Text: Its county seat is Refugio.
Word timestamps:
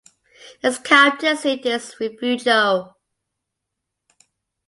Its 0.63 0.79
county 0.79 1.35
seat 1.35 1.63
is 1.67 1.95
Refugio. 1.99 2.95